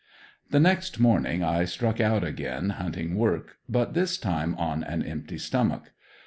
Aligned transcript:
The 0.49 0.59
next 0.59 0.99
morning 0.99 1.43
I 1.43 1.63
struck 1.65 1.99
out 1.99 2.23
again 2.23 2.69
hunting 2.71 3.13
work, 3.13 3.57
but 3.69 3.93
this 3.93 4.17
time 4.17 4.55
on 4.55 4.83
an 4.83 5.03
empty 5.03 5.37
stomach. 5.37 5.91